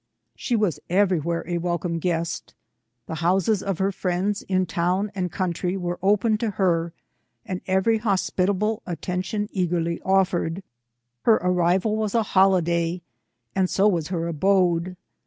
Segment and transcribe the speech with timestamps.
[0.35, 2.55] She was everywhere a welcome guest.
[3.05, 6.91] The houses of her friends in town and country were open to her,
[7.45, 10.63] and every hospitable attention eagerly oflPered.
[11.25, 13.03] Her arrival was a holiday,
[13.55, 14.95] and so was her abode.